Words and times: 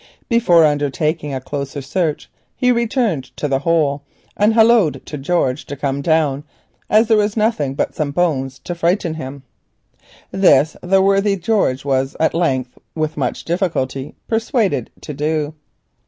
Before 0.29 0.65
undertaking 0.65 1.31
a 1.31 1.39
closer 1.39 1.79
search 1.79 2.27
he 2.55 2.71
went 2.71 2.97
under 2.97 3.27
the 3.37 3.59
hole 3.59 4.01
and 4.35 4.55
halloaed 4.55 5.05
to 5.05 5.15
George 5.15 5.67
to 5.67 5.75
come 5.75 6.01
down 6.01 6.43
as 6.89 7.07
there 7.07 7.17
was 7.17 7.37
nothing 7.37 7.75
but 7.75 7.93
some 7.93 8.09
bones 8.09 8.57
to 8.63 8.73
frighten 8.73 9.13
him. 9.13 9.43
This 10.31 10.75
the 10.81 11.03
worthy 11.03 11.35
George 11.37 11.85
was 11.85 12.15
at 12.19 12.33
length 12.33 12.79
with 12.95 13.15
much 13.15 13.45
difficulty 13.45 14.15
persuaded 14.27 14.89
to 15.01 15.13
do. 15.13 15.53